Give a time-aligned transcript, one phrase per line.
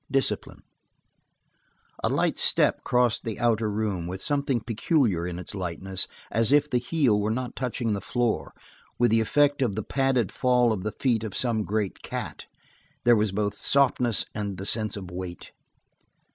[0.09, 0.63] Discipline
[2.03, 6.67] A light step crossed the outer room, with something peculiar in its lightness, as if
[6.67, 8.51] the heel were not touching the floor,
[8.97, 12.47] with the effect of the padded fall of the feet of some great cat;
[13.03, 15.51] there was both softness and the sense of weight.